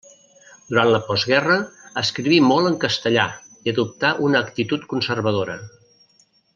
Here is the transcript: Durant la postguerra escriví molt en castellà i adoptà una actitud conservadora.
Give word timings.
Durant 0.69 0.87
la 0.93 1.01
postguerra 1.09 1.57
escriví 2.03 2.39
molt 2.47 2.71
en 2.71 2.79
castellà 2.87 3.27
i 3.69 3.75
adoptà 3.75 4.15
una 4.31 4.43
actitud 4.47 4.93
conservadora. 4.95 5.63